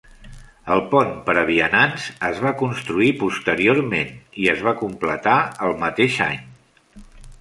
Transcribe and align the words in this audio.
El 0.75 0.79
pont 0.93 1.11
per 1.27 1.35
a 1.41 1.43
vianants 1.49 2.07
es 2.29 2.41
va 2.45 2.53
construir 2.63 3.11
posteriorment 3.25 4.11
i 4.45 4.49
es 4.55 4.65
va 4.69 4.75
completar 4.83 5.37
el 5.69 5.77
mateix 5.85 6.17
any. 6.31 6.43